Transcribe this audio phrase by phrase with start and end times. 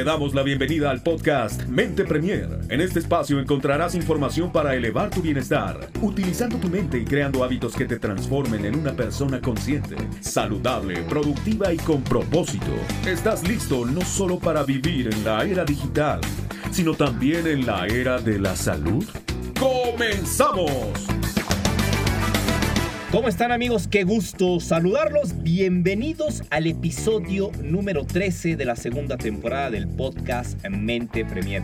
[0.00, 2.48] Te damos la bienvenida al podcast Mente Premier.
[2.70, 7.74] En este espacio encontrarás información para elevar tu bienestar, utilizando tu mente y creando hábitos
[7.74, 12.72] que te transformen en una persona consciente, saludable, productiva y con propósito.
[13.06, 16.22] ¿Estás listo no solo para vivir en la era digital,
[16.70, 19.04] sino también en la era de la salud?
[19.58, 21.19] ¡Comenzamos!
[23.10, 23.88] ¿Cómo están amigos?
[23.88, 25.42] Qué gusto saludarlos.
[25.42, 31.60] Bienvenidos al episodio número 13 de la segunda temporada del podcast Mente Premier.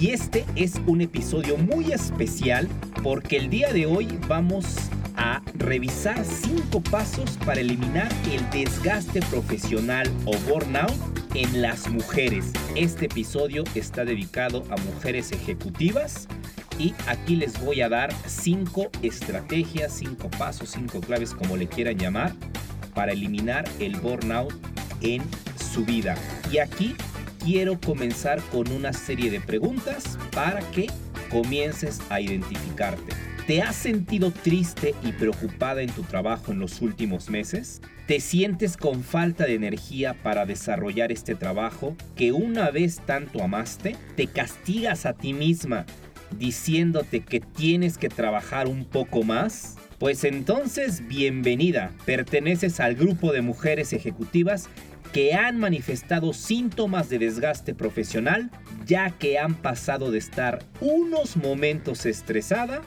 [0.00, 2.66] Y este es un episodio muy especial
[3.04, 4.66] porque el día de hoy vamos
[5.16, 10.92] a revisar cinco pasos para eliminar el desgaste profesional o burnout
[11.34, 12.52] en las mujeres.
[12.74, 16.26] Este episodio está dedicado a mujeres ejecutivas
[16.80, 21.98] y aquí les voy a dar cinco estrategias, cinco pasos, cinco claves, como le quieran
[21.98, 22.32] llamar,
[22.94, 24.54] para eliminar el burnout
[25.02, 25.22] en
[25.72, 26.16] su vida.
[26.50, 26.96] Y aquí
[27.44, 30.86] quiero comenzar con una serie de preguntas para que
[31.30, 33.12] comiences a identificarte.
[33.46, 37.82] ¿Te has sentido triste y preocupada en tu trabajo en los últimos meses?
[38.06, 43.96] ¿Te sientes con falta de energía para desarrollar este trabajo que una vez tanto amaste?
[44.16, 45.84] ¿Te castigas a ti misma
[46.38, 49.76] diciéndote que tienes que trabajar un poco más?
[49.98, 51.92] Pues entonces, bienvenida.
[52.06, 54.68] Perteneces al grupo de mujeres ejecutivas
[55.12, 58.50] que han manifestado síntomas de desgaste profesional,
[58.86, 62.82] ya que han pasado de estar unos momentos estresada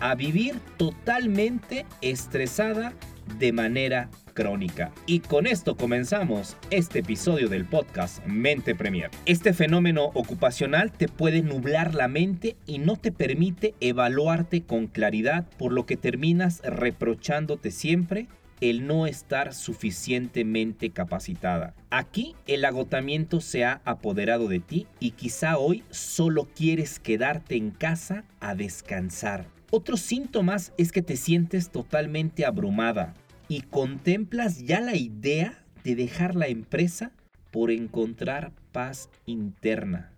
[0.00, 2.92] a vivir totalmente estresada
[3.38, 4.92] de manera crónica.
[5.06, 9.10] Y con esto comenzamos este episodio del podcast Mente Premier.
[9.26, 15.46] Este fenómeno ocupacional te puede nublar la mente y no te permite evaluarte con claridad,
[15.58, 18.28] por lo que terminas reprochándote siempre
[18.60, 21.74] el no estar suficientemente capacitada.
[21.90, 27.70] Aquí el agotamiento se ha apoderado de ti y quizá hoy solo quieres quedarte en
[27.70, 29.57] casa a descansar.
[29.70, 33.12] Otros síntomas es que te sientes totalmente abrumada,
[33.48, 37.12] y contemplas ya la idea de dejar la empresa
[37.50, 40.12] por encontrar paz interna.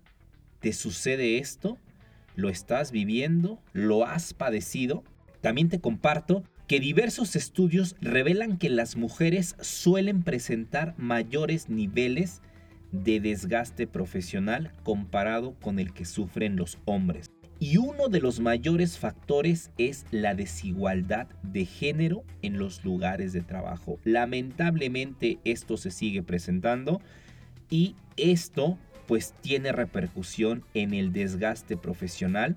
[0.60, 1.78] ¿Te sucede esto?
[2.36, 3.60] ¿Lo estás viviendo?
[3.72, 5.02] ¿Lo has padecido?
[5.40, 12.40] También te comparto que diversos estudios revelan que las mujeres suelen presentar mayores niveles
[12.92, 17.30] de desgaste profesional comparado con el que sufren los hombres.
[17.62, 23.42] Y uno de los mayores factores es la desigualdad de género en los lugares de
[23.42, 23.98] trabajo.
[24.02, 27.02] Lamentablemente esto se sigue presentando
[27.68, 32.56] y esto pues tiene repercusión en el desgaste profesional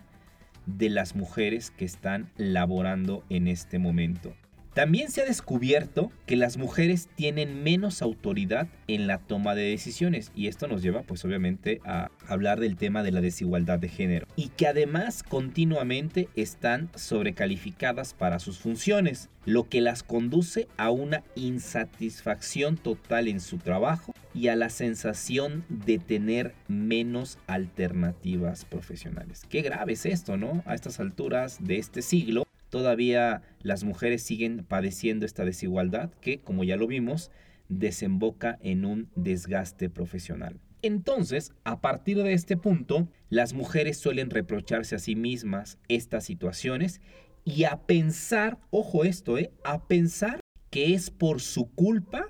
[0.68, 4.34] de las mujeres que están laborando en este momento.
[4.74, 10.32] También se ha descubierto que las mujeres tienen menos autoridad en la toma de decisiones
[10.36, 14.26] y esto nos lleva pues obviamente a hablar del tema de la desigualdad de género
[14.36, 21.24] y que además continuamente están sobrecalificadas para sus funciones, lo que las conduce a una
[21.36, 29.44] insatisfacción total en su trabajo y a la sensación de tener menos alternativas profesionales.
[29.50, 30.64] Qué grave es esto, ¿no?
[30.66, 32.43] A estas alturas de este siglo
[32.74, 37.30] todavía las mujeres siguen padeciendo esta desigualdad que, como ya lo vimos,
[37.70, 40.60] desemboca en un desgaste profesional.
[40.82, 47.00] Entonces, a partir de este punto, las mujeres suelen reprocharse a sí mismas estas situaciones
[47.46, 49.52] y a pensar, ojo esto, ¿eh?
[49.64, 50.40] a pensar
[50.72, 52.26] que es por su culpa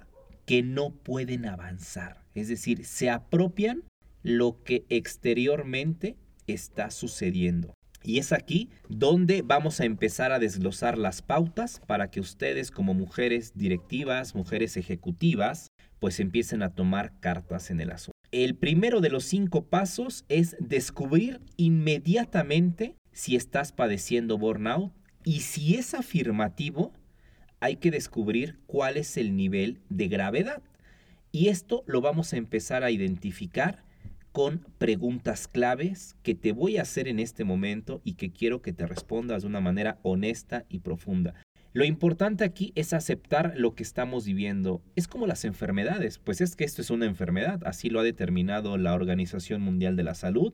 [0.45, 2.25] que no pueden avanzar.
[2.35, 3.85] Es decir, se apropian
[4.23, 6.17] lo que exteriormente
[6.47, 7.73] está sucediendo.
[8.03, 12.93] Y es aquí donde vamos a empezar a desglosar las pautas para que ustedes como
[12.93, 18.11] mujeres directivas, mujeres ejecutivas, pues empiecen a tomar cartas en el asunto.
[18.31, 24.91] El primero de los cinco pasos es descubrir inmediatamente si estás padeciendo burnout
[25.23, 26.91] y si es afirmativo,
[27.59, 30.61] hay que descubrir cuál es el nivel de gravedad.
[31.31, 33.83] Y esto lo vamos a empezar a identificar
[34.33, 38.73] con preguntas claves que te voy a hacer en este momento y que quiero que
[38.73, 41.35] te respondas de una manera honesta y profunda.
[41.71, 44.81] Lo importante aquí es aceptar lo que estamos viviendo.
[44.95, 48.77] Es como las enfermedades, pues es que esto es una enfermedad, así lo ha determinado
[48.77, 50.53] la Organización Mundial de la Salud,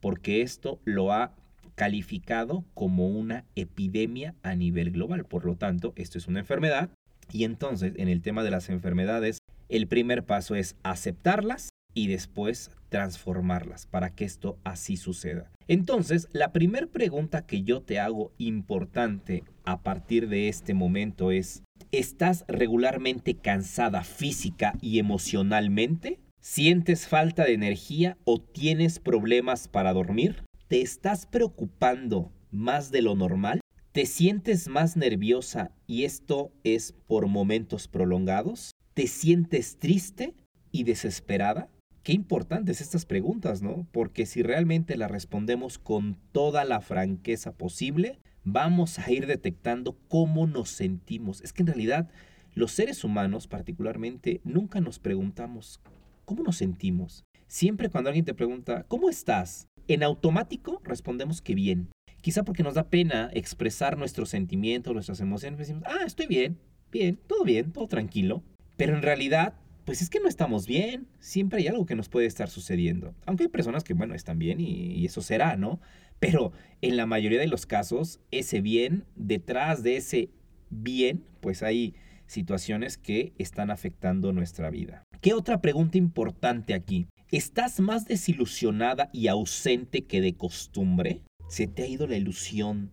[0.00, 1.34] porque esto lo ha
[1.74, 5.24] calificado como una epidemia a nivel global.
[5.24, 6.90] Por lo tanto, esto es una enfermedad
[7.32, 9.38] y entonces en el tema de las enfermedades,
[9.68, 15.50] el primer paso es aceptarlas y después transformarlas para que esto así suceda.
[15.68, 21.62] Entonces, la primera pregunta que yo te hago importante a partir de este momento es,
[21.92, 26.18] ¿estás regularmente cansada física y emocionalmente?
[26.40, 30.42] ¿Sientes falta de energía o tienes problemas para dormir?
[30.68, 33.60] ¿Te estás preocupando más de lo normal?
[33.92, 38.70] ¿Te sientes más nerviosa y esto es por momentos prolongados?
[38.94, 40.34] ¿Te sientes triste
[40.72, 41.68] y desesperada?
[42.02, 43.86] Qué importantes estas preguntas, ¿no?
[43.92, 50.46] Porque si realmente las respondemos con toda la franqueza posible, vamos a ir detectando cómo
[50.46, 51.42] nos sentimos.
[51.42, 52.08] Es que en realidad
[52.54, 55.80] los seres humanos particularmente nunca nos preguntamos
[56.24, 57.24] cómo nos sentimos.
[57.48, 59.66] Siempre cuando alguien te pregunta, ¿cómo estás?
[59.86, 61.90] En automático respondemos que bien.
[62.22, 65.58] Quizá porque nos da pena expresar nuestros sentimientos, nuestras emociones.
[65.58, 66.58] Decimos, ah, estoy bien,
[66.90, 68.42] bien, todo bien, todo tranquilo.
[68.76, 69.54] Pero en realidad,
[69.90, 71.08] pues es que no estamos bien.
[71.18, 73.12] Siempre hay algo que nos puede estar sucediendo.
[73.26, 75.80] Aunque hay personas que, bueno, están bien y, y eso será, ¿no?
[76.20, 80.30] Pero en la mayoría de los casos, ese bien, detrás de ese
[80.68, 81.96] bien, pues hay
[82.28, 85.02] situaciones que están afectando nuestra vida.
[85.20, 87.08] ¿Qué otra pregunta importante aquí?
[87.32, 91.22] ¿Estás más desilusionada y ausente que de costumbre?
[91.48, 92.92] ¿Se te ha ido la ilusión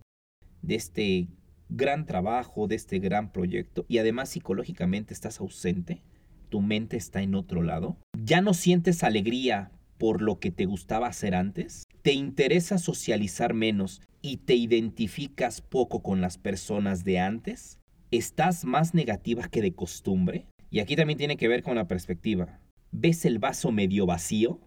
[0.62, 1.28] de este
[1.68, 6.02] gran trabajo, de este gran proyecto y además psicológicamente estás ausente?
[6.48, 7.98] ¿Tu mente está en otro lado?
[8.16, 11.84] ¿Ya no sientes alegría por lo que te gustaba hacer antes?
[12.02, 17.78] ¿Te interesa socializar menos y te identificas poco con las personas de antes?
[18.10, 20.46] ¿Estás más negativa que de costumbre?
[20.70, 22.60] Y aquí también tiene que ver con la perspectiva.
[22.92, 24.58] ¿Ves el vaso medio vacío?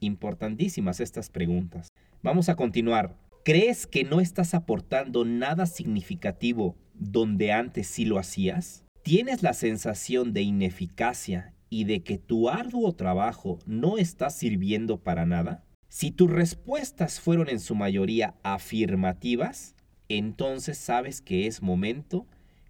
[0.00, 1.86] Importantísimas estas preguntas.
[2.22, 3.16] Vamos a continuar.
[3.44, 8.87] ¿Crees que no estás aportando nada significativo donde antes sí lo hacías?
[9.08, 15.24] ¿Tienes la sensación de ineficacia y de que tu arduo trabajo no está sirviendo para
[15.24, 15.64] nada?
[15.88, 19.74] Si tus respuestas fueron en su mayoría afirmativas,
[20.10, 22.26] entonces sabes que es momento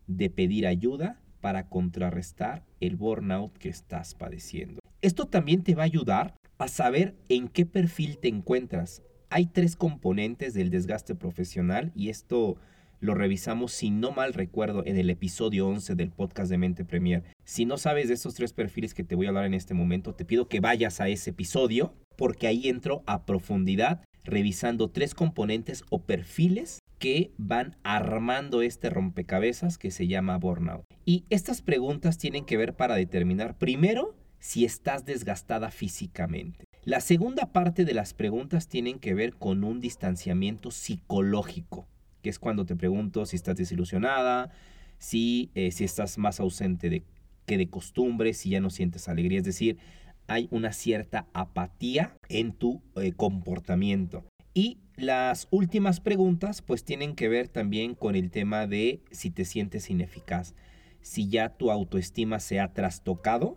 [0.06, 4.78] de pedir ayuda para contrarrestar el burnout que estás padeciendo.
[5.02, 9.02] Esto también te va a ayudar a saber en qué perfil te encuentras.
[9.28, 12.58] Hay tres componentes del desgaste profesional y esto
[13.00, 17.24] lo revisamos, si no mal recuerdo, en el episodio 11 del podcast de Mente Premier.
[17.44, 20.14] Si no sabes de estos tres perfiles que te voy a hablar en este momento,
[20.14, 25.84] te pido que vayas a ese episodio porque ahí entro a profundidad revisando tres componentes
[25.90, 30.84] o perfiles que van armando este rompecabezas que se llama burnout.
[31.04, 36.64] Y estas preguntas tienen que ver para determinar primero si estás desgastada físicamente.
[36.84, 41.86] La segunda parte de las preguntas tienen que ver con un distanciamiento psicológico
[42.22, 44.50] que es cuando te pregunto si estás desilusionada,
[44.98, 47.02] si, eh, si estás más ausente de,
[47.46, 49.78] que de costumbre, si ya no sientes alegría, es decir,
[50.26, 54.24] hay una cierta apatía en tu eh, comportamiento.
[54.54, 59.44] Y las últimas preguntas pues tienen que ver también con el tema de si te
[59.44, 60.54] sientes ineficaz,
[61.00, 63.56] si ya tu autoestima se ha trastocado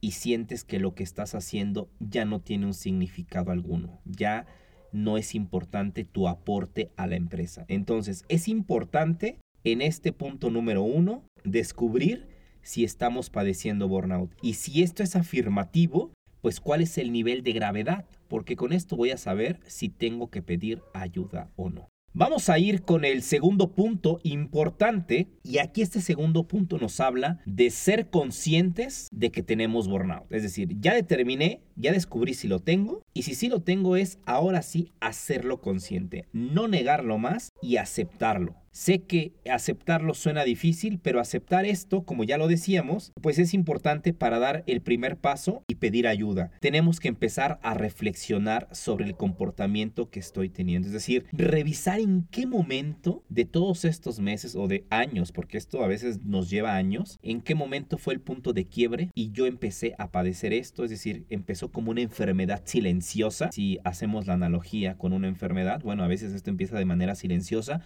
[0.00, 4.46] y sientes que lo que estás haciendo ya no tiene un significado alguno, ya
[4.96, 7.66] no es importante tu aporte a la empresa.
[7.68, 12.28] Entonces, es importante en este punto número uno descubrir
[12.62, 14.32] si estamos padeciendo burnout.
[14.40, 18.96] Y si esto es afirmativo, pues cuál es el nivel de gravedad, porque con esto
[18.96, 21.88] voy a saber si tengo que pedir ayuda o no.
[22.18, 27.40] Vamos a ir con el segundo punto importante y aquí este segundo punto nos habla
[27.44, 30.32] de ser conscientes de que tenemos burnout.
[30.32, 34.18] Es decir, ya determiné, ya descubrí si lo tengo y si sí lo tengo es
[34.24, 38.54] ahora sí hacerlo consciente, no negarlo más y aceptarlo.
[38.76, 44.12] Sé que aceptarlo suena difícil, pero aceptar esto, como ya lo decíamos, pues es importante
[44.12, 46.50] para dar el primer paso y pedir ayuda.
[46.60, 52.26] Tenemos que empezar a reflexionar sobre el comportamiento que estoy teniendo, es decir, revisar en
[52.30, 56.76] qué momento de todos estos meses o de años, porque esto a veces nos lleva
[56.76, 60.84] años, en qué momento fue el punto de quiebre y yo empecé a padecer esto,
[60.84, 63.50] es decir, empezó como una enfermedad silenciosa.
[63.52, 67.80] Si hacemos la analogía con una enfermedad, bueno, a veces esto empieza de manera silenciosa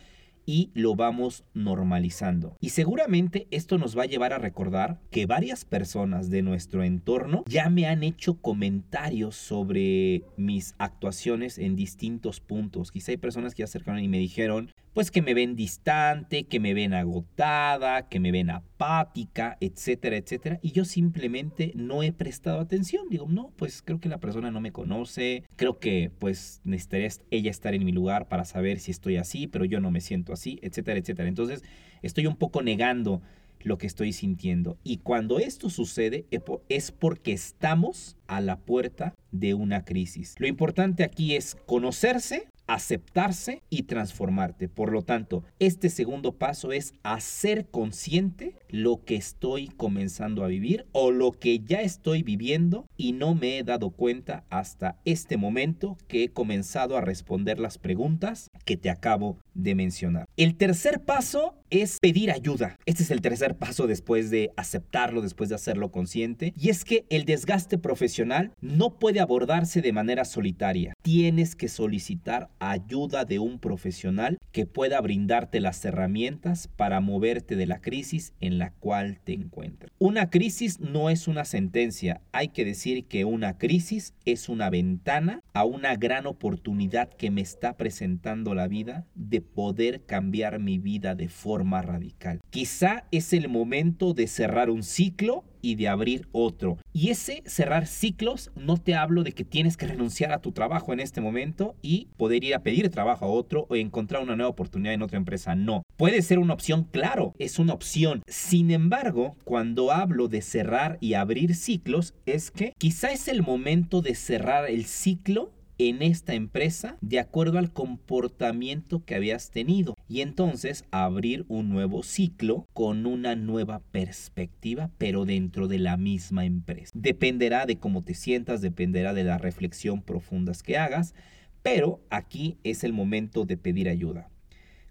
[0.46, 2.56] y lo vamos normalizando.
[2.60, 7.44] Y seguramente esto nos va a llevar a recordar que varias personas de nuestro entorno
[7.46, 12.90] ya me han hecho comentarios sobre mis actuaciones en distintos puntos.
[12.90, 16.60] Quizá hay personas que se acercaron y me dijeron, pues que me ven distante, que
[16.60, 20.58] me ven agotada, que me ven apática, etcétera, etcétera.
[20.62, 23.08] Y yo simplemente no he prestado atención.
[23.08, 27.50] Digo, no, pues creo que la persona no me conoce, creo que pues necesitaría ella
[27.50, 30.58] estar en mi lugar para saber si estoy así, pero yo no me siento así,
[30.62, 31.28] etcétera, etcétera.
[31.28, 31.62] Entonces
[32.02, 33.22] estoy un poco negando
[33.62, 34.78] lo que estoy sintiendo.
[34.82, 36.26] Y cuando esto sucede
[36.68, 40.34] es porque estamos a la puerta de una crisis.
[40.38, 44.68] Lo importante aquí es conocerse, aceptarse y transformarte.
[44.68, 50.86] Por lo tanto, este segundo paso es hacer consciente lo que estoy comenzando a vivir
[50.92, 55.98] o lo que ya estoy viviendo y no me he dado cuenta hasta este momento
[56.06, 60.26] que he comenzado a responder las preguntas que te acabo de mencionar.
[60.36, 62.76] El tercer paso es pedir ayuda.
[62.84, 66.52] Este es el tercer paso después de aceptarlo, después de hacerlo consciente.
[66.56, 70.94] Y es que el desgaste profesional no puede abordarse de manera solitaria.
[71.02, 77.66] Tienes que solicitar ayuda de un profesional que pueda brindarte las herramientas para moverte de
[77.66, 79.92] la crisis en la cual te encuentras.
[79.98, 82.20] Una crisis no es una sentencia.
[82.32, 87.40] Hay que decir que una crisis es una ventana a una gran oportunidad que me
[87.40, 91.28] está presentando la vida de poder cambiar mi vida de
[91.60, 92.40] forma radical.
[92.48, 96.78] Quizá es el momento de cerrar un ciclo y de abrir otro.
[96.94, 100.94] Y ese cerrar ciclos no te hablo de que tienes que renunciar a tu trabajo
[100.94, 104.48] en este momento y poder ir a pedir trabajo a otro o encontrar una nueva
[104.48, 105.54] oportunidad en otra empresa.
[105.54, 105.82] No.
[105.98, 108.22] Puede ser una opción, claro, es una opción.
[108.26, 114.00] Sin embargo, cuando hablo de cerrar y abrir ciclos, es que quizá es el momento
[114.00, 115.52] de cerrar el ciclo
[115.88, 122.02] en esta empresa de acuerdo al comportamiento que habías tenido y entonces abrir un nuevo
[122.02, 126.92] ciclo con una nueva perspectiva pero dentro de la misma empresa.
[126.94, 131.14] Dependerá de cómo te sientas, dependerá de la reflexión profundas que hagas,
[131.62, 134.28] pero aquí es el momento de pedir ayuda.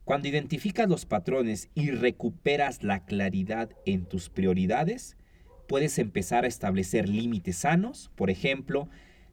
[0.05, 5.17] Cuando identificas los patrones y recuperas la claridad en tus prioridades,
[5.67, 8.89] puedes empezar a establecer límites sanos, por ejemplo,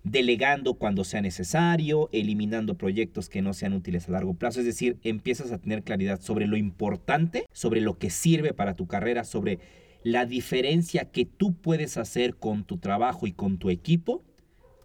[0.07, 4.61] delegando cuando sea necesario, eliminando proyectos que no sean útiles a largo plazo.
[4.61, 8.87] Es decir, empiezas a tener claridad sobre lo importante, sobre lo que sirve para tu
[8.87, 9.59] carrera, sobre
[10.05, 14.23] la diferencia que tú puedes hacer con tu trabajo y con tu equipo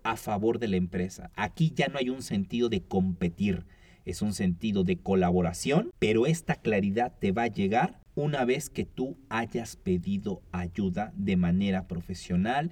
[0.04, 1.30] a favor de la empresa.
[1.36, 3.66] Aquí ya no hay un sentido de competir,
[4.06, 8.86] es un sentido de colaboración, pero esta claridad te va a llegar una vez que
[8.86, 12.72] tú hayas pedido ayuda de manera profesional,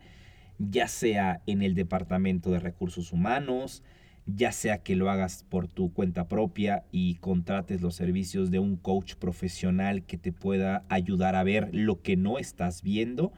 [0.59, 3.83] ya sea en el Departamento de Recursos Humanos,
[4.25, 8.75] ya sea que lo hagas por tu cuenta propia y contrates los servicios de un
[8.75, 13.31] coach profesional que te pueda ayudar a ver lo que no estás viendo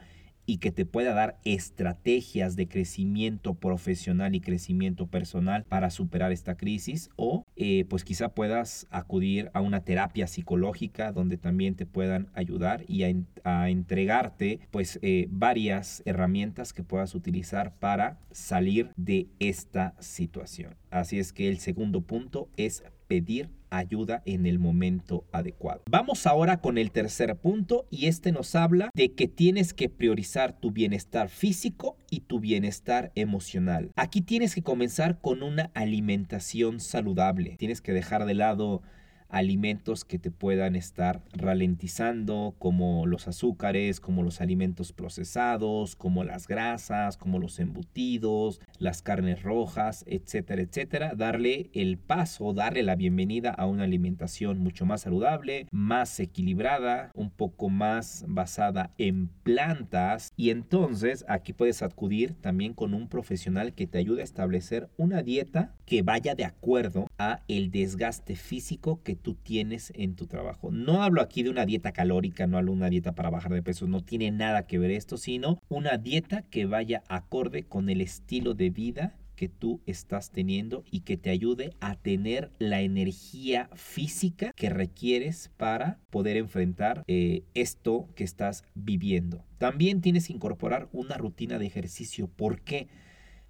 [0.51, 6.57] y que te pueda dar estrategias de crecimiento profesional y crecimiento personal para superar esta
[6.57, 12.27] crisis o eh, pues quizá puedas acudir a una terapia psicológica donde también te puedan
[12.33, 13.03] ayudar y
[13.45, 20.75] a, entregarte pues eh, varias herramientas que puedas utilizar para salir de esta situación.
[20.89, 25.81] Así es que el segundo punto es pedir ayuda en el momento adecuado.
[25.89, 30.59] Vamos ahora con el tercer punto y este nos habla de que tienes que priorizar
[30.59, 33.91] tu bienestar físico y tu bienestar emocional.
[33.95, 37.55] Aquí tienes que comenzar con una alimentación saludable.
[37.57, 38.83] Tienes que dejar de lado
[39.31, 46.47] alimentos que te puedan estar ralentizando, como los azúcares, como los alimentos procesados, como las
[46.47, 51.13] grasas, como los embutidos, las carnes rojas, etcétera, etcétera.
[51.15, 57.31] Darle el paso, darle la bienvenida a una alimentación mucho más saludable, más equilibrada, un
[57.31, 60.31] poco más basada en plantas.
[60.35, 65.23] Y entonces aquí puedes acudir también con un profesional que te ayude a establecer una
[65.23, 70.71] dieta que vaya de acuerdo a el desgaste físico que tú tienes en tu trabajo.
[70.71, 73.63] No hablo aquí de una dieta calórica, no hablo de una dieta para bajar de
[73.63, 78.01] peso, no tiene nada que ver esto, sino una dieta que vaya acorde con el
[78.01, 83.71] estilo de vida que tú estás teniendo y que te ayude a tener la energía
[83.73, 89.43] física que requieres para poder enfrentar eh, esto que estás viviendo.
[89.57, 92.27] También tienes que incorporar una rutina de ejercicio.
[92.27, 92.87] ¿Por qué?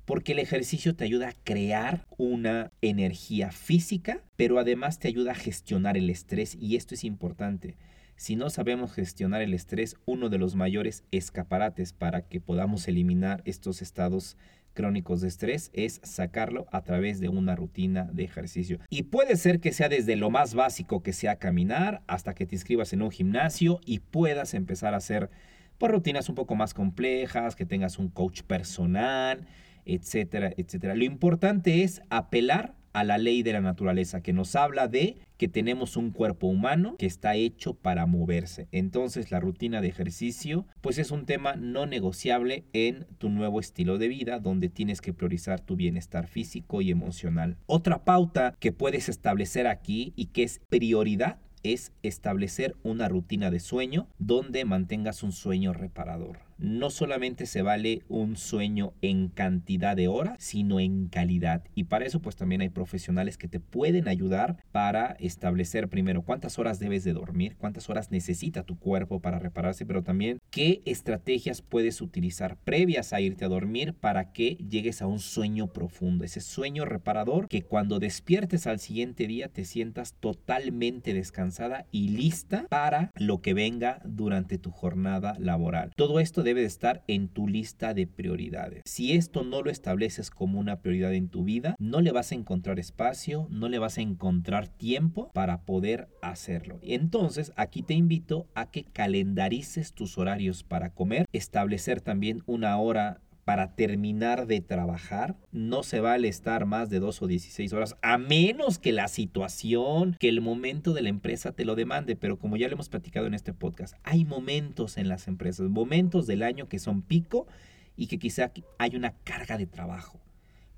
[0.05, 5.35] Porque el ejercicio te ayuda a crear una energía física, pero además te ayuda a
[5.35, 7.77] gestionar el estrés y esto es importante.
[8.15, 13.41] Si no sabemos gestionar el estrés, uno de los mayores escaparates para que podamos eliminar
[13.45, 14.37] estos estados
[14.73, 18.79] crónicos de estrés es sacarlo a través de una rutina de ejercicio.
[18.89, 22.55] Y puede ser que sea desde lo más básico que sea caminar hasta que te
[22.55, 25.29] inscribas en un gimnasio y puedas empezar a hacer
[25.77, 29.47] pues, rutinas un poco más complejas, que tengas un coach personal,
[29.85, 30.95] etcétera, etcétera.
[30.95, 35.47] Lo importante es apelar a la ley de la naturaleza que nos habla de que
[35.47, 38.67] tenemos un cuerpo humano que está hecho para moverse.
[38.71, 43.97] Entonces la rutina de ejercicio pues es un tema no negociable en tu nuevo estilo
[43.97, 47.57] de vida donde tienes que priorizar tu bienestar físico y emocional.
[47.65, 53.59] Otra pauta que puedes establecer aquí y que es prioridad es establecer una rutina de
[53.59, 60.07] sueño donde mantengas un sueño reparador no solamente se vale un sueño en cantidad de
[60.07, 61.63] horas, sino en calidad.
[61.75, 66.59] Y para eso pues también hay profesionales que te pueden ayudar para establecer primero cuántas
[66.59, 71.61] horas debes de dormir, cuántas horas necesita tu cuerpo para repararse, pero también qué estrategias
[71.61, 76.41] puedes utilizar previas a irte a dormir para que llegues a un sueño profundo, ese
[76.41, 83.11] sueño reparador que cuando despiertes al siguiente día te sientas totalmente descansada y lista para
[83.15, 85.91] lo que venga durante tu jornada laboral.
[85.95, 88.81] Todo esto debe de estar en tu lista de prioridades.
[88.85, 92.35] Si esto no lo estableces como una prioridad en tu vida, no le vas a
[92.35, 96.79] encontrar espacio, no le vas a encontrar tiempo para poder hacerlo.
[96.81, 103.21] Entonces, aquí te invito a que calendarices tus horarios para comer, establecer también una hora
[103.45, 108.17] para terminar de trabajar, no se vale estar más de dos o 16 horas, a
[108.17, 112.15] menos que la situación, que el momento de la empresa te lo demande.
[112.15, 116.27] Pero como ya lo hemos platicado en este podcast, hay momentos en las empresas, momentos
[116.27, 117.47] del año que son pico
[117.95, 120.19] y que quizá hay una carga de trabajo.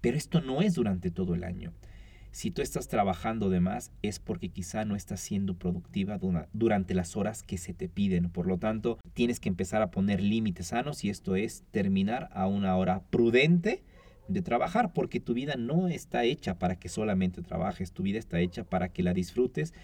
[0.02, 1.74] Pero esto no es durante todo el año.
[2.34, 6.20] Si tú estás trabajando de más es porque quizá no estás siendo productiva
[6.52, 8.32] durante las horas que se te piden.
[8.32, 12.48] Por lo tanto, tienes que empezar a poner límites sanos y esto es terminar a
[12.48, 13.84] una hora prudente
[14.28, 18.40] de trabajar porque tu vida no está hecha para que solamente trabajes, tu vida está
[18.40, 19.76] hecha para que la disfrutes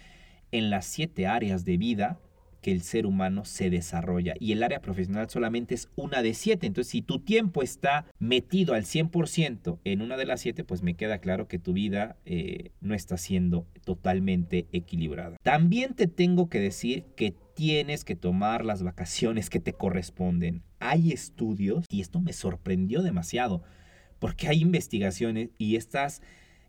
[0.51, 2.19] en las siete áreas de vida
[2.61, 6.67] que el ser humano se desarrolla y el área profesional solamente es una de siete.
[6.67, 10.95] Entonces, si tu tiempo está metido al 100% en una de las siete, pues me
[10.95, 15.37] queda claro que tu vida eh, no está siendo totalmente equilibrada.
[15.43, 20.63] También te tengo que decir que tienes que tomar las vacaciones que te corresponden.
[20.79, 23.63] Hay estudios, y esto me sorprendió demasiado,
[24.19, 26.21] porque hay investigaciones y estas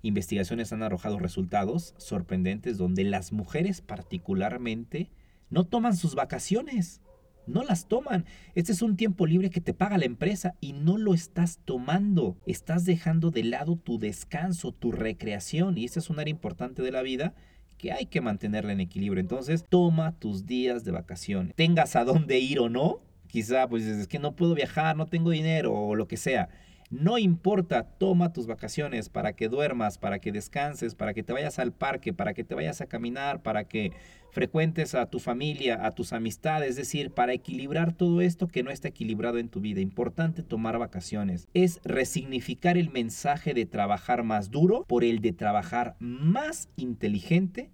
[0.03, 5.11] investigaciones han arrojado resultados sorprendentes donde las mujeres particularmente
[5.51, 7.01] no toman sus vacaciones.
[7.47, 8.27] No las toman.
[8.55, 12.37] Este es un tiempo libre que te paga la empresa y no lo estás tomando.
[12.47, 15.77] Estás dejando de lado tu descanso, tu recreación.
[15.77, 17.35] Y esta es un área importante de la vida
[17.77, 19.21] que hay que mantenerla en equilibrio.
[19.21, 21.55] Entonces, toma tus días de vacaciones.
[21.57, 23.01] Tengas a dónde ir o no.
[23.27, 26.51] Quizá pues es que no puedo viajar, no tengo dinero o lo que sea.
[26.91, 31.61] No importa, toma tus vacaciones para que duermas, para que descanses, para que te vayas
[31.61, 33.93] al parque, para que te vayas a caminar, para que
[34.33, 38.73] frecuentes a tu familia, a tus amistades, es decir, para equilibrar todo esto que no
[38.73, 39.81] está equilibrado en tu vida.
[39.81, 41.47] Importante tomar vacaciones.
[41.55, 47.71] Es resignificar el mensaje de trabajar más duro por el de trabajar más inteligente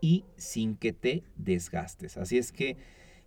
[0.00, 2.16] y sin que te desgastes.
[2.16, 2.76] Así es que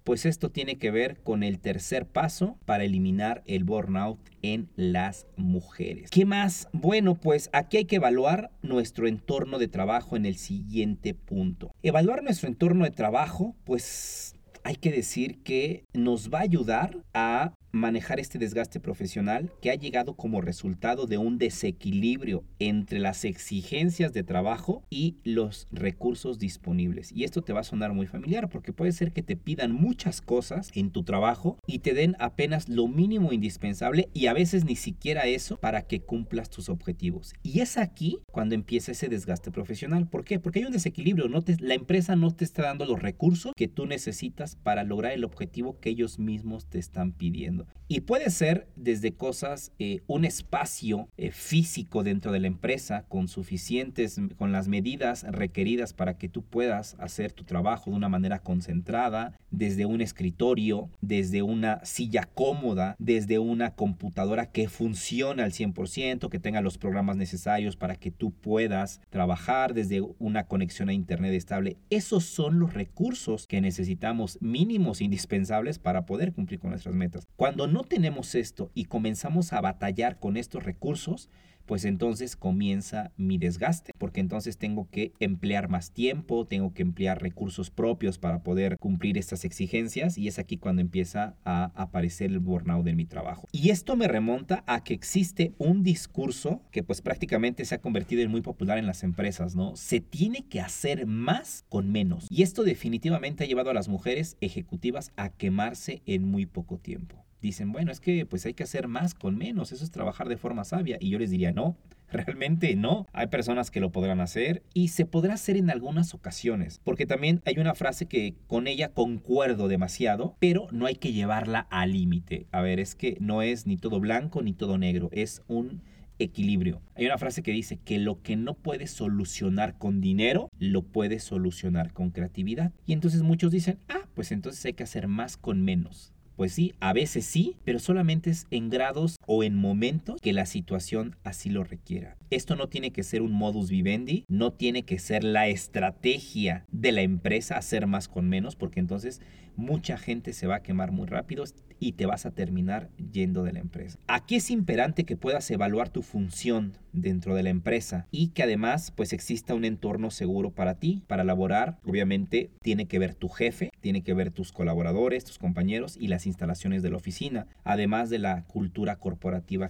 [0.08, 5.28] pues esto tiene que ver con el tercer paso para eliminar el burnout en las
[5.36, 6.10] mujeres.
[6.12, 6.70] ¿Qué más?
[6.72, 11.74] Bueno, pues aquí hay que evaluar nuestro entorno de trabajo en el siguiente punto.
[11.84, 17.54] Evaluar nuestro entorno de trabajo, pues hay que decir que nos va a ayudar a
[17.78, 24.14] manejar este desgaste profesional que ha llegado como resultado de un desequilibrio entre las exigencias
[24.14, 27.12] de trabajo y los recursos disponibles.
[27.12, 30.22] Y esto te va a sonar muy familiar porque puede ser que te pidan muchas
[30.22, 34.76] cosas en tu trabajo y te den apenas lo mínimo indispensable y a veces ni
[34.76, 37.34] siquiera eso para que cumplas tus objetivos.
[37.44, 40.08] Y es aquí cuando empieza ese desgaste profesional.
[40.08, 40.40] ¿Por qué?
[40.40, 41.28] Porque hay un desequilibrio.
[41.30, 45.24] No la empresa no te está dando los recursos que tú necesitas para lograr el
[45.24, 47.67] objetivo que ellos mismos te están pidiendo.
[47.90, 53.30] Y puede ser desde cosas, eh, un espacio eh, físico dentro de la empresa con
[53.30, 58.40] suficientes, con las medidas requeridas para que tú puedas hacer tu trabajo de una manera
[58.40, 66.28] concentrada, desde un escritorio, desde una silla cómoda, desde una computadora que funcione al 100%,
[66.28, 71.34] que tenga los programas necesarios para que tú puedas trabajar, desde una conexión a Internet
[71.34, 71.78] estable.
[71.90, 77.28] Esos son los recursos que necesitamos mínimos indispensables para poder cumplir con nuestras metas.
[77.48, 81.30] Cuando no tenemos esto y comenzamos a batallar con estos recursos,
[81.66, 87.22] pues entonces comienza mi desgaste, porque entonces tengo que emplear más tiempo, tengo que emplear
[87.22, 92.40] recursos propios para poder cumplir estas exigencias y es aquí cuando empieza a aparecer el
[92.40, 93.48] burnout en mi trabajo.
[93.54, 98.24] Y esto me remonta a que existe un discurso que pues prácticamente se ha convertido
[98.24, 99.78] en muy popular en las empresas, ¿no?
[99.78, 102.28] Se tiene que hacer más con menos.
[102.30, 107.27] Y esto definitivamente ha llevado a las mujeres ejecutivas a quemarse en muy poco tiempo
[107.48, 110.38] dicen, bueno, es que pues hay que hacer más con menos, eso es trabajar de
[110.38, 110.98] forma sabia.
[111.00, 111.76] Y yo les diría, no,
[112.12, 113.08] realmente no.
[113.14, 117.42] Hay personas que lo podrán hacer y se podrá hacer en algunas ocasiones, porque también
[117.46, 122.48] hay una frase que con ella concuerdo demasiado, pero no hay que llevarla al límite.
[122.52, 125.82] A ver, es que no es ni todo blanco ni todo negro, es un
[126.20, 126.82] equilibrio.
[126.96, 131.24] Hay una frase que dice que lo que no puedes solucionar con dinero, lo puedes
[131.24, 132.72] solucionar con creatividad.
[132.86, 136.14] Y entonces muchos dicen, ah, pues entonces hay que hacer más con menos.
[136.38, 140.48] Pues sí, a veces sí, pero solamente es en grados o en momentos que la
[140.48, 142.18] situación así lo requiera.
[142.32, 146.92] Esto no tiene que ser un modus vivendi, no tiene que ser la estrategia de
[146.92, 149.22] la empresa hacer más con menos, porque entonces
[149.56, 151.44] mucha gente se va a quemar muy rápido
[151.80, 154.00] y te vas a terminar yendo de la empresa.
[154.08, 158.92] Aquí es imperante que puedas evaluar tu función dentro de la empresa y que además
[158.96, 161.80] pues exista un entorno seguro para ti, para laborar.
[161.86, 166.26] Obviamente tiene que ver tu jefe, tiene que ver tus colaboradores, tus compañeros y las
[166.26, 169.17] instalaciones de la oficina, además de la cultura corporativa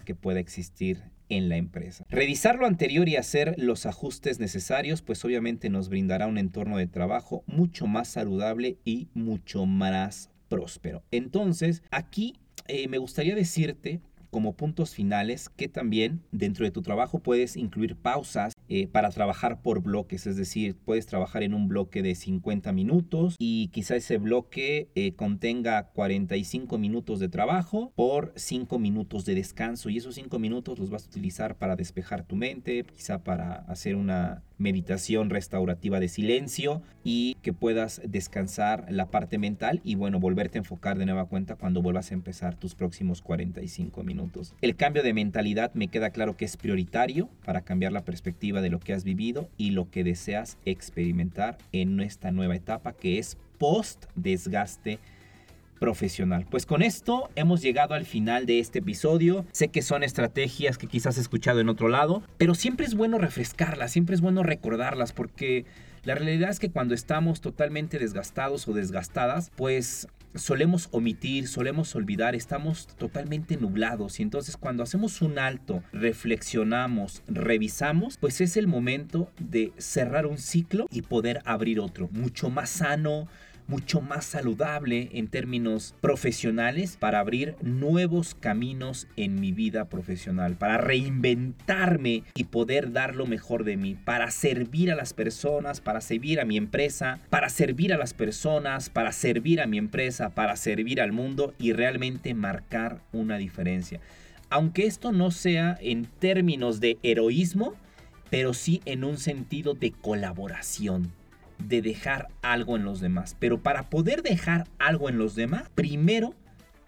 [0.05, 2.05] que pueda existir en la empresa.
[2.09, 6.87] Revisar lo anterior y hacer los ajustes necesarios, pues obviamente nos brindará un entorno de
[6.87, 11.03] trabajo mucho más saludable y mucho más próspero.
[11.11, 12.35] Entonces, aquí
[12.67, 17.95] eh, me gustaría decirte como puntos finales que también dentro de tu trabajo puedes incluir
[17.95, 22.71] pausas eh, para trabajar por bloques, es decir, puedes trabajar en un bloque de 50
[22.73, 29.35] minutos y quizá ese bloque eh, contenga 45 minutos de trabajo por 5 minutos de
[29.35, 29.89] descanso.
[29.89, 33.95] Y esos 5 minutos los vas a utilizar para despejar tu mente, quizá para hacer
[33.95, 40.57] una meditación restaurativa de silencio y que puedas descansar la parte mental y bueno, volverte
[40.57, 44.55] a enfocar de nueva cuenta cuando vuelvas a empezar tus próximos 45 minutos.
[44.61, 48.69] El cambio de mentalidad me queda claro que es prioritario para cambiar la perspectiva de
[48.69, 53.37] lo que has vivido y lo que deseas experimentar en esta nueva etapa que es
[53.57, 54.99] post desgaste
[55.79, 56.45] profesional.
[56.49, 59.45] Pues con esto hemos llegado al final de este episodio.
[59.51, 63.17] Sé que son estrategias que quizás has escuchado en otro lado, pero siempre es bueno
[63.17, 65.65] refrescarlas, siempre es bueno recordarlas porque
[66.03, 72.35] la realidad es que cuando estamos totalmente desgastados o desgastadas, pues solemos omitir, solemos olvidar,
[72.35, 79.31] estamos totalmente nublados y entonces cuando hacemos un alto, reflexionamos, revisamos, pues es el momento
[79.39, 83.27] de cerrar un ciclo y poder abrir otro, mucho más sano,
[83.67, 90.77] mucho más saludable en términos profesionales para abrir nuevos caminos en mi vida profesional, para
[90.77, 96.39] reinventarme y poder dar lo mejor de mí, para servir a las personas, para servir
[96.39, 101.01] a mi empresa, para servir a las personas, para servir a mi empresa, para servir
[101.01, 103.99] al mundo y realmente marcar una diferencia.
[104.49, 107.73] Aunque esto no sea en términos de heroísmo,
[108.29, 111.11] pero sí en un sentido de colaboración
[111.59, 113.35] de dejar algo en los demás.
[113.39, 116.33] Pero para poder dejar algo en los demás, primero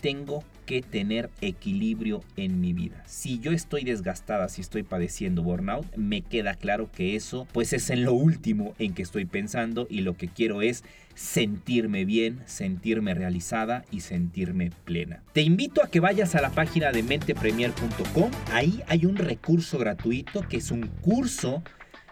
[0.02, 3.04] tengo que tener equilibrio en mi vida.
[3.08, 7.90] Si yo estoy desgastada, si estoy padeciendo burnout, me queda claro que eso pues es
[7.90, 10.84] en lo último en que estoy pensando y lo que quiero es
[11.16, 15.24] sentirme bien, sentirme realizada y sentirme plena.
[15.34, 18.32] Te invito a que vayas a la página de mentepremier.com.
[18.54, 21.64] Ahí hay un recurso gratuito que es un curso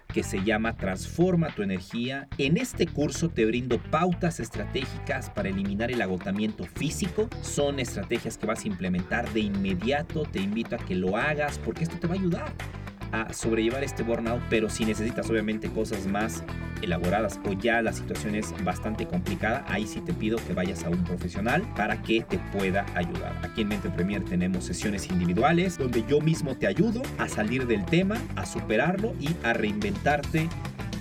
[0.08, 2.28] que se llama Transforma tu energía.
[2.38, 7.30] En este curso te brindo pautas estratégicas para eliminar el agotamiento físico.
[7.42, 10.24] Son estrategias que vas a implementar de inmediato.
[10.24, 12.54] Te invito a que lo hagas porque esto te va a ayudar
[13.12, 16.44] a sobrellevar este burnout, pero si necesitas obviamente cosas más
[16.82, 20.90] elaboradas o ya la situación es bastante complicada, ahí sí te pido que vayas a
[20.90, 23.34] un profesional para que te pueda ayudar.
[23.44, 27.86] Aquí en Mente Premier tenemos sesiones individuales donde yo mismo te ayudo a salir del
[27.86, 30.50] tema, a superarlo y a reinventarte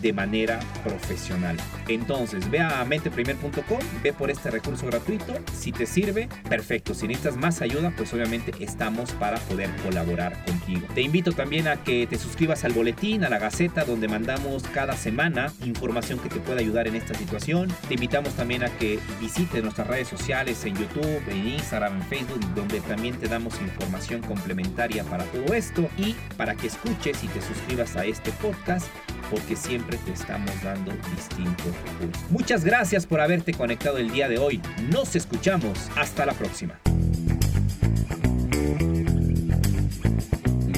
[0.00, 1.56] de manera profesional.
[1.88, 5.34] Entonces, ve a menteprimer.com, ve por este recurso gratuito.
[5.52, 6.94] Si te sirve, perfecto.
[6.94, 10.86] Si necesitas más ayuda, pues obviamente estamos para poder colaborar contigo.
[10.94, 14.96] Te invito también a que te suscribas al boletín, a la gaceta, donde mandamos cada
[14.96, 17.68] semana información que te pueda ayudar en esta situación.
[17.88, 22.40] Te invitamos también a que visites nuestras redes sociales en YouTube, en Instagram, en Facebook,
[22.54, 27.40] donde también te damos información complementaria para todo esto y para que escuches y te
[27.40, 28.86] suscribas a este podcast
[29.30, 32.30] porque siempre te estamos dando distintos recursos.
[32.30, 34.60] Muchas gracias por haberte conectado el día de hoy.
[34.90, 35.90] Nos escuchamos.
[35.96, 36.78] Hasta la próxima.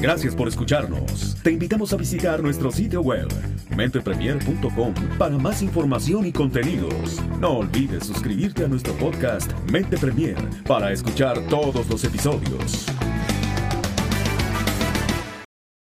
[0.01, 1.37] Gracias por escucharnos.
[1.43, 3.29] Te invitamos a visitar nuestro sitio web
[3.77, 7.21] mentepremier.com para más información y contenidos.
[7.41, 12.87] No olvides suscribirte a nuestro podcast Mente Premier para escuchar todos los episodios.